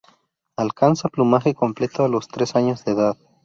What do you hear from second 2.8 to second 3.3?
de edad.